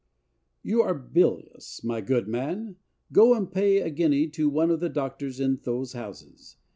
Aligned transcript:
You 0.63 0.81
are 0.81 0.95
bilious, 0.95 1.83
my 1.83 2.01
good 2.01 2.27
man. 2.27 2.77
Go 3.11 3.35
and 3.35 3.51
pay 3.51 3.81
a 3.81 3.91
guinea 3.91 4.27
to 4.29 4.49
one 4.49 4.71
of 4.71 4.79
the 4.79 4.89
doctors 4.89 5.39
in 5.39 5.57
those 5.61 5.93
houses.... 5.93 6.57